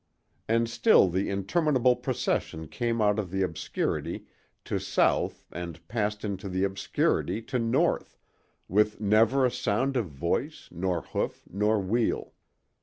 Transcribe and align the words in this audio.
And 0.47 0.67
still 0.67 1.09
the 1.11 1.29
interminable 1.29 1.95
procession 1.95 2.67
came 2.69 3.03
out 3.03 3.19
of 3.19 3.29
the 3.29 3.43
obscurity 3.43 4.25
to 4.65 4.79
south 4.79 5.45
and 5.51 5.87
passed 5.87 6.25
into 6.25 6.49
the 6.49 6.63
obscurity 6.63 7.39
to 7.43 7.59
north, 7.59 8.17
with 8.67 8.99
never 8.99 9.45
a 9.45 9.51
sound 9.51 9.95
of 9.95 10.07
voice, 10.07 10.69
nor 10.71 11.01
hoof, 11.03 11.43
nor 11.51 11.79
wheel. 11.79 12.33